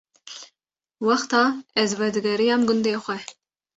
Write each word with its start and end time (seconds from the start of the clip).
Wexta 1.07 1.43
ez 1.83 1.89
vedigeriyam 1.99 2.61
gundê 2.67 2.95
xwe 3.03 3.17